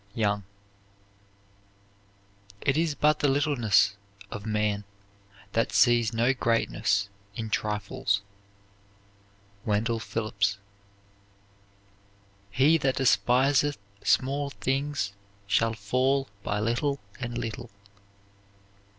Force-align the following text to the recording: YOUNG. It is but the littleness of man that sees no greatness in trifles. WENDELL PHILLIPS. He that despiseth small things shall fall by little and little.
YOUNG. 0.15 0.43
It 2.61 2.75
is 2.75 2.95
but 2.95 3.19
the 3.19 3.27
littleness 3.27 3.97
of 4.31 4.47
man 4.47 4.83
that 5.51 5.71
sees 5.71 6.11
no 6.11 6.33
greatness 6.33 7.07
in 7.35 7.51
trifles. 7.51 8.23
WENDELL 9.63 9.99
PHILLIPS. 9.99 10.57
He 12.49 12.79
that 12.79 12.95
despiseth 12.95 13.77
small 14.03 14.49
things 14.49 15.13
shall 15.45 15.73
fall 15.75 16.29
by 16.41 16.59
little 16.59 16.99
and 17.19 17.37
little. 17.37 17.69